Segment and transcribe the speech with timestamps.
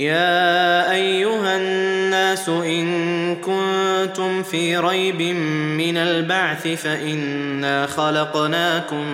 [0.00, 5.22] يا أيها الناس إن كنتم في ريب
[5.76, 9.06] من البعث فإنا خلقناكم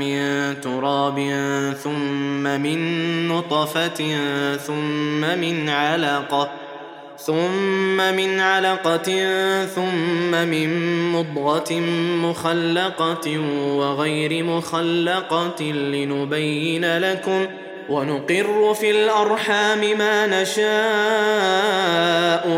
[0.00, 0.20] من
[0.60, 1.18] تراب
[1.82, 2.78] ثم من
[3.28, 4.16] نطفة
[4.56, 6.50] ثم من علقه
[7.18, 9.08] ثم من علقة
[9.66, 10.68] ثم من
[11.12, 11.72] مضغة
[12.22, 13.38] مخلقة
[13.76, 20.64] وغير مخلقة لنبين لكم ۖ ونقر في الأرحام ما نشاء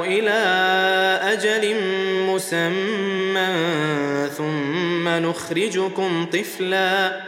[0.04, 0.30] إلى
[1.22, 1.76] أجل
[2.30, 3.48] مسمى
[4.36, 7.20] ثم نخرجكم طفلا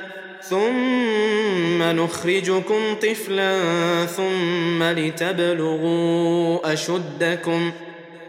[0.42, 3.56] ثم نخرجكم طفلا
[4.06, 7.72] ثم لتبلغوا أشدكم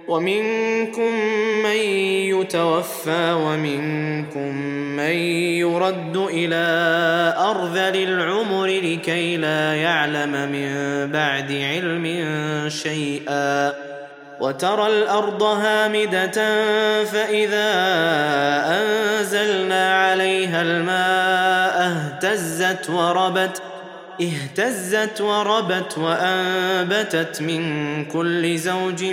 [0.07, 1.13] ومنكم
[1.63, 1.79] من
[2.49, 4.55] يتوفى ومنكم
[4.95, 5.13] من
[5.61, 6.65] يرد إلى
[7.37, 10.71] أرذل العمر لكي لا يعلم من
[11.11, 12.05] بعد علم
[12.69, 13.73] شيئا
[14.39, 16.31] وترى الأرض هامدة
[17.03, 17.71] فإذا
[18.79, 23.61] أنزلنا عليها الماء اهتزت وربت
[24.21, 29.05] اهتزت وربت وأنبتت من كل زوج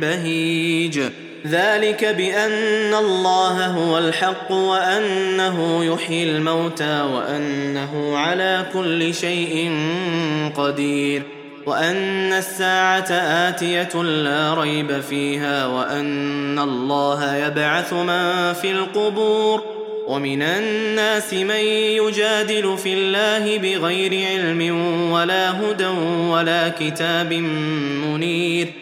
[0.00, 1.00] بهيج
[1.46, 9.72] ذلك بأن الله هو الحق وأنه يحيي الموتى وأنه على كل شيء
[10.56, 11.22] قدير
[11.66, 13.12] وأن الساعة
[13.48, 19.62] آتية لا ريب فيها وأن الله يبعث من في القبور
[20.06, 21.64] ومن الناس من
[22.00, 24.80] يجادل في الله بغير علم
[25.12, 25.86] ولا هدى
[26.30, 27.32] ولا كتاب
[28.04, 28.81] منير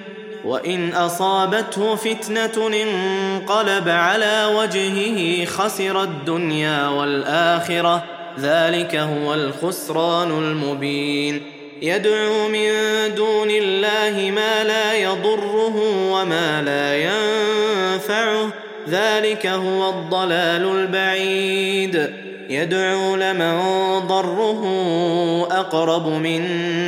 [0.45, 8.03] وإن أصابته فتنة انقلب على وجهه خسر الدنيا والآخرة.
[8.39, 11.41] ذلك هو الخسران المبين.
[11.81, 12.71] يدعو من
[13.15, 15.75] دون الله ما لا يضره
[16.11, 18.49] وما لا ينفعه.
[18.89, 22.20] ذلك هو الضلال البعيد.
[22.51, 23.59] يدعو لمن
[23.99, 24.61] ضره
[25.51, 26.43] أقرب من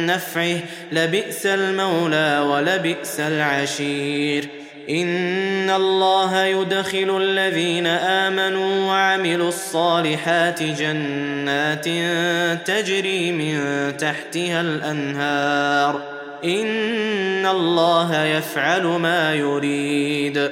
[0.06, 0.57] نفعه
[0.91, 4.47] لبئس المولى ولبئس العشير.
[4.90, 11.85] إن الله يدخل الذين آمنوا وعملوا الصالحات جنات
[12.68, 13.57] تجري من
[13.97, 16.02] تحتها الأنهار.
[16.44, 20.52] إن الله يفعل ما يريد.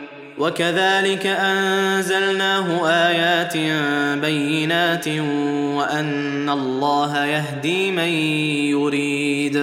[0.41, 3.57] وكذلك أنزلناه آيات
[4.21, 5.07] بينات
[5.77, 8.09] وأن الله يهدي من
[8.73, 9.55] يريد.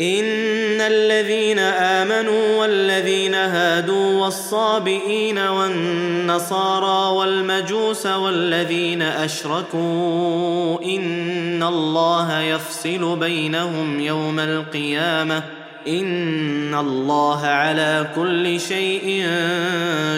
[0.00, 14.38] إن الذين آمنوا والذين هادوا والصابئين والنصارى والمجوس والذين أشركوا إن الله يفصل بينهم يوم
[14.38, 19.26] القيامة ان الله على كل شيء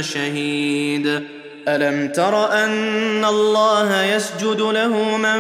[0.00, 1.22] شهيد.
[1.68, 5.38] الم تر ان الله يسجد له من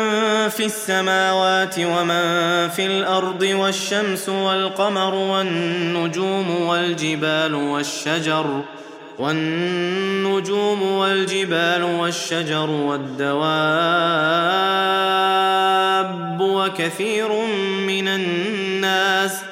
[0.48, 8.62] في السماوات ومن في الأرض والشمس والقمر والنجوم والجبال والشجر
[9.18, 13.42] والنجوم والجبال والشجر والدواب
[16.40, 17.32] وكثير
[17.86, 19.51] من الناس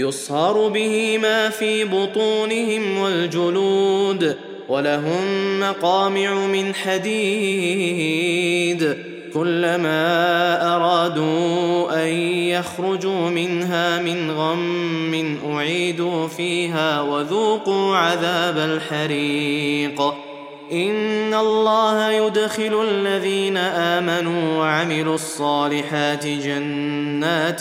[0.00, 4.36] يصهر به ما في بطونهم والجلود
[4.68, 8.10] ولهم مقامع من حديد
[9.34, 12.08] كلما أرادوا أن
[12.48, 20.09] يخرجوا منها من غم أعيدوا فيها وذوقوا عذاب الحريق
[20.72, 27.60] ان الله يدخل الذين امنوا وعملوا الصالحات جنات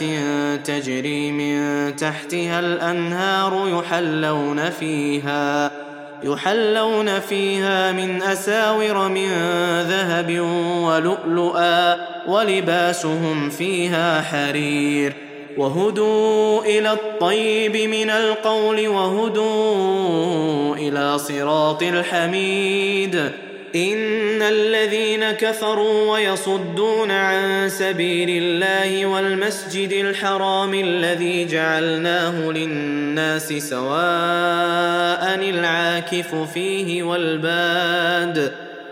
[0.67, 5.71] تجري من تحتها الانهار يحلون فيها
[6.23, 9.29] يحلون فيها من اساور من
[9.81, 10.39] ذهب
[10.83, 11.95] ولؤلؤا
[12.27, 23.31] ولباسهم فيها حرير وهدوا إلى الطيب من القول وهدوا إلى صراط الحميد.
[23.75, 33.89] إن الذين كفروا ويصدون عن سبيل الله والمسجد الحرام الذي جعلناه للناس سواء
[35.49, 38.68] العاكف فيه والباد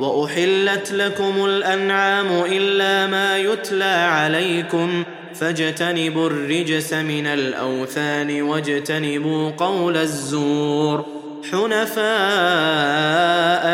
[0.00, 5.04] وأحلت لكم الأنعام إلا ما يتلى عليكم
[5.34, 11.06] فاجتنبوا الرجس من الأوثان واجتنبوا قول الزور
[11.52, 12.00] حنفاء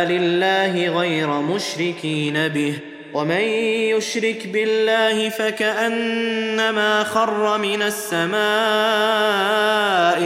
[0.09, 2.79] لله غير مشركين به
[3.15, 3.41] ومن
[3.97, 8.37] يشرك بالله فكأنما خر من السماء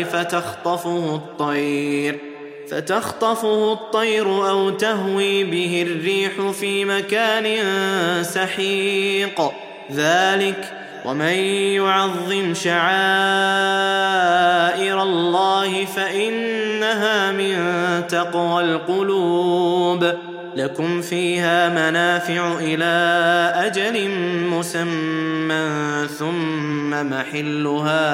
[0.04, 2.29] فتخطفه الطير
[2.70, 7.64] فتخطفه الطير أو تهوي به الريح في مكان
[8.22, 9.40] سحيق.
[9.92, 10.72] ذلك
[11.04, 11.34] ومن
[11.74, 12.80] يعظم شعائر
[15.02, 17.56] الله فإنها من
[18.06, 20.12] تقوى القلوب.
[20.56, 24.10] لكم فيها منافع إلى أجل
[24.50, 28.04] مسمى ثم محلها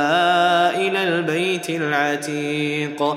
[0.77, 3.17] إلى البيت العتيق.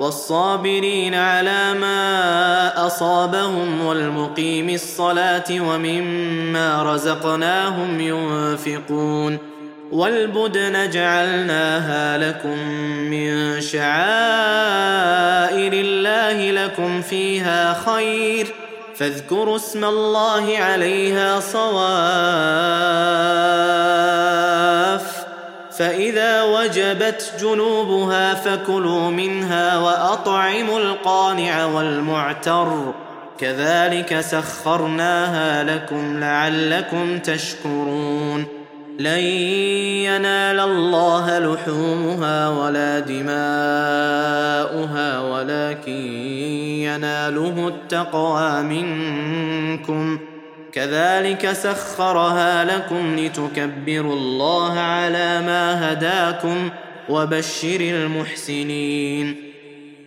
[0.00, 9.38] والصابرين على ما أصابهم والمقيم الصلاة ومما رزقناهم ينفقون
[9.92, 12.58] والبدن جعلناها لكم
[13.10, 13.82] من شعائر
[15.72, 18.46] الله لكم فيها خير
[18.96, 22.72] فاذكروا اسم الله عليها صواف
[25.78, 32.94] فإذا وجبت جنوبها فكلوا منها وأطعموا القانع والمعتر.
[33.38, 38.46] كذلك سخرناها لكم لعلكم تشكرون.
[38.98, 39.18] لن
[40.04, 43.30] ينال الله لحومها ولا دماؤها
[45.20, 45.92] ولكن
[46.82, 50.18] يناله التقوى منكم.
[50.72, 56.70] كذلك سخرها لكم لتكبروا الله على ما هداكم
[57.08, 59.52] وبشر المحسنين.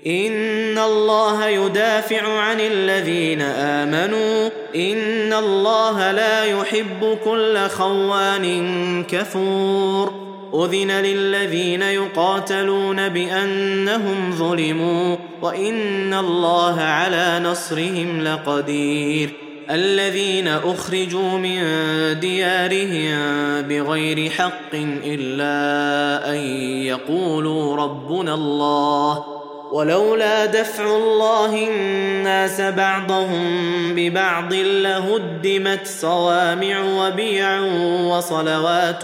[0.08, 4.50] إن الله يدافع عن الذين آمنوا.
[4.76, 10.26] إن الله لا يحب كل خوان كفور.
[10.54, 15.18] أذن للذين يقاتلون بأنهم ظلموا.
[15.42, 19.45] وإن الله على نصرهم لقدير.
[19.70, 21.60] الذين أخرجوا من
[22.20, 23.18] ديارهم
[23.62, 26.38] بغير حق إلا أن
[26.86, 29.26] يقولوا ربنا الله
[29.72, 33.46] ولولا دفع الله الناس بعضهم
[33.96, 37.62] ببعض لهدمت صوامع وبيع
[38.02, 39.04] وصلوات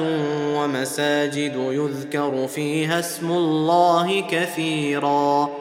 [0.56, 5.61] ومساجد يذكر فيها اسم الله كثيرا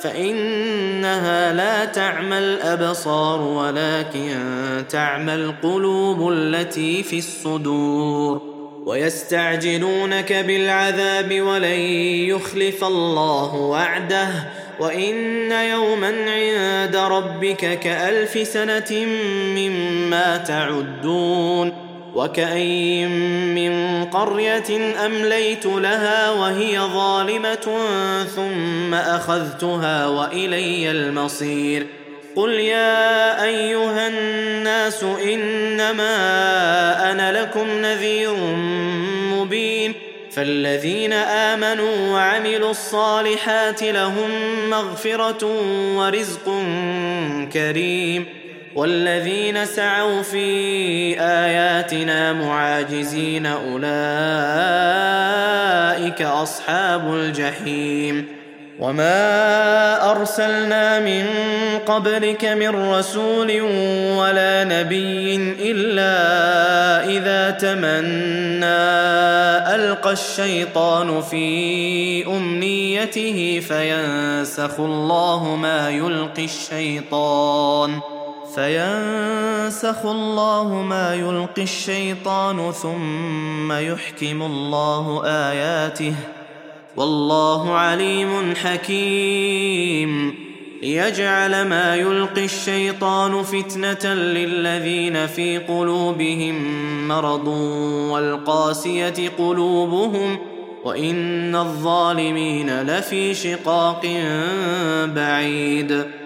[0.00, 4.38] فإنها لا تعمى الابصار ولكن
[4.88, 8.42] تعمى القلوب التي في الصدور.
[8.86, 11.80] ويستعجلونك بالعذاب ولن
[12.30, 14.28] يخلف الله وعده.
[14.80, 19.06] وإن يوما عند ربك كألف سنة
[19.56, 21.85] مما تعدون.
[22.16, 23.10] وكأين
[23.54, 27.78] من قرية أمليت لها وهي ظالمة
[28.36, 31.86] ثم أخذتها وإلي المصير.
[32.36, 36.12] قل يا أيها الناس إنما
[37.12, 38.34] أنا لكم نذير
[39.32, 39.94] مبين.
[40.32, 44.30] فالذين آمنوا وعملوا الصالحات لهم
[44.70, 45.46] مغفرة
[45.96, 46.62] ورزق
[47.52, 48.45] كريم.
[48.76, 53.82] والذين سعوا في آياتنا معاجزين أولئك
[56.22, 58.26] أصحاب الجحيم.
[58.78, 61.26] وما ارسلنا من
[61.86, 63.60] قبلك من رسول
[64.20, 66.16] ولا نبي الا
[67.08, 68.66] اذا تمنى
[69.74, 78.00] القى الشيطان في امنيته فينسخ الله ما يلقي الشيطان.
[78.56, 86.14] فينسخ الله ما يلقي الشيطان ثم يحكم الله آياته.
[86.96, 90.34] والله عليم حكيم.
[90.82, 97.48] ليجعل ما يلقي الشيطان فتنة للذين في قلوبهم مرض
[98.10, 100.38] والقاسية قلوبهم
[100.84, 104.06] وإن الظالمين لفي شقاق
[105.04, 106.25] بعيد.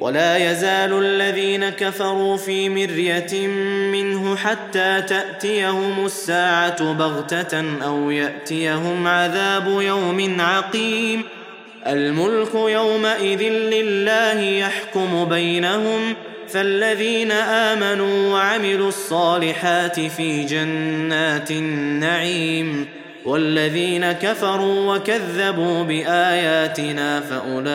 [0.00, 3.46] ولا يزال الذين كفروا في مرية
[3.92, 11.22] منه حتى تأتيهم الساعة بغتة أو يأتيهم عذاب يوم عقيم.
[11.86, 16.14] الملك يومئذ لله يحكم بينهم
[16.48, 22.86] فالذين آمنوا وعملوا الصالحات في جنات النعيم.
[23.26, 27.68] والذين كفروا وكذبوا بآياتنا فأولئك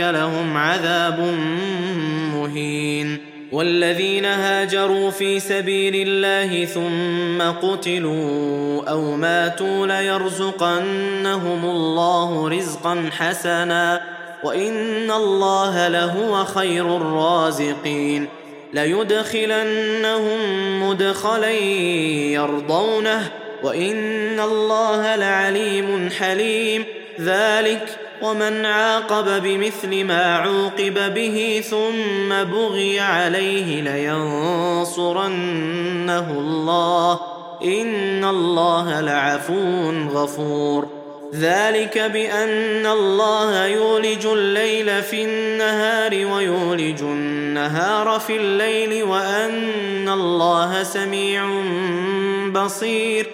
[0.00, 1.20] لهم عذاب
[2.34, 3.18] مهين.
[3.52, 14.00] والذين هاجروا في سبيل الله ثم قتلوا أو ماتوا ليرزقنهم الله رزقا حسنا.
[14.44, 18.28] وإن الله لهو خير الرازقين.
[18.72, 20.38] ليدخلنهم
[20.88, 21.50] مدخلا
[22.30, 23.30] يرضونه
[23.62, 26.84] وإن الله لعليم حليم.
[27.20, 35.26] ذلك ومن عاقب بمثل ما عوقب به ثم بغي عليه لينصرنه
[36.30, 37.20] الله.
[37.64, 40.88] إن الله لعفو غفور.
[41.34, 47.37] ذلك بأن الله يولج الليل في النهار ويولج النهار
[48.18, 51.62] في الليل وأن الله سميع
[52.50, 53.26] بصير.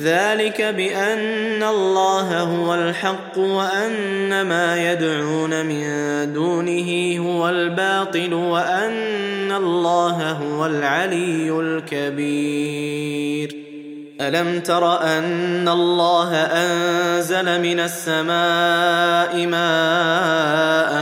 [0.00, 5.82] ذلك بأن الله هو الحق وأن ما يدعون من
[6.32, 13.61] دونه هو الباطل وأن الله هو العلي الكبير.
[14.28, 20.92] ألم تر أن الله أنزل من السماء ماء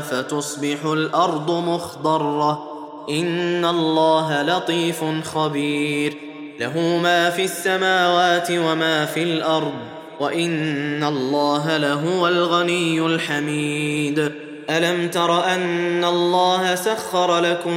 [0.00, 2.70] فتصبح الأرض مخضرة؟
[3.10, 6.16] إن الله لطيف خبير.
[6.60, 9.74] له ما في السماوات وما في الأرض
[10.20, 14.49] وإن الله لهو الغني الحميد.
[14.70, 17.76] ألم تر أن الله سخر لكم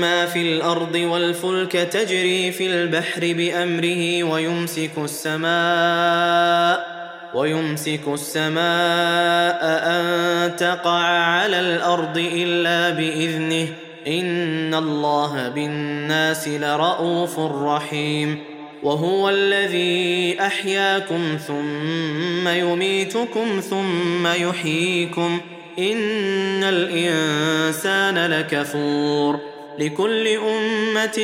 [0.00, 7.00] ما في الأرض والفلك تجري في البحر بأمره ويمسك السماء
[7.34, 13.66] ويمسك السماء أن تقع على الأرض إلا بإذنه
[14.06, 18.38] إن الله بالناس لرءوف رحيم
[18.82, 25.40] وهو الذي أحياكم ثم يميتكم ثم يحييكم
[25.80, 29.40] ان الانسان لكفور
[29.78, 31.18] لكل امه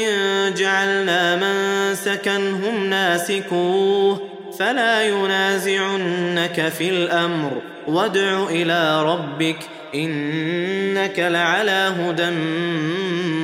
[0.56, 9.58] جعلنا منسكا هم ناسكوه فلا ينازعنك في الامر وادع إلى ربك
[9.94, 12.30] انك لعلى هدى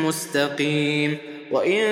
[0.07, 1.19] مستقيم
[1.51, 1.85] وان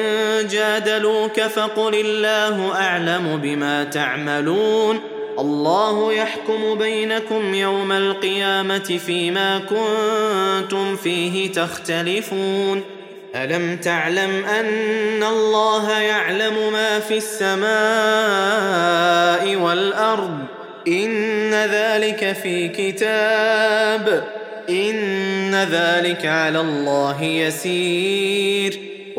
[0.49, 5.01] جادلوك فقل الله اعلم بما تعملون
[5.41, 12.83] الله يحكم بينكم يوم القيامة فيما كنتم فيه تختلفون.
[13.35, 17.67] ألم تعلم أن الله يعلم ما في السماء
[19.57, 20.39] والأرض؟
[20.89, 24.25] إن ذلك في كتاب.
[24.71, 28.90] إن ذلك على الله يسير.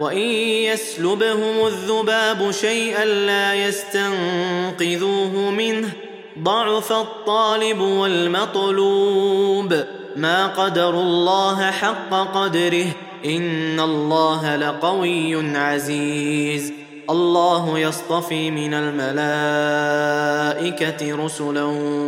[0.00, 5.92] وإن يسلبهم الذباب شيئا لا يستنقذوه منه.
[6.42, 9.84] ضعف الطالب والمطلوب.
[10.16, 12.86] ما قدروا الله حق قدره.
[13.24, 16.72] إن الله لقوي عزيز.
[17.10, 19.14] الله يصطفي من الملائكة
[21.24, 21.64] رسلا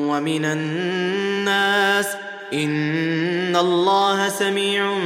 [0.09, 2.09] ومن الناس.
[2.53, 4.99] إن الله سميع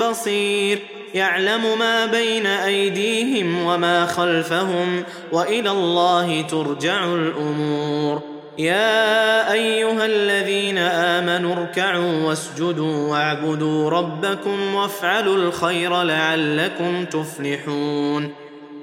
[0.00, 0.95] بصير.
[1.14, 8.22] يعلم ما بين أيديهم وما خلفهم وإلى الله ترجع الأمور.
[8.58, 18.34] يا أيها الذين آمنوا اركعوا واسجدوا واعبدوا ربكم وافعلوا الخير لعلكم تفلحون.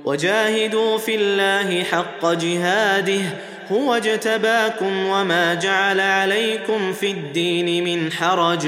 [0.06, 3.22] وجاهدوا في الله حق جهاده
[3.72, 8.68] هو اجتباكم وما جعل عليكم في الدين من حرج.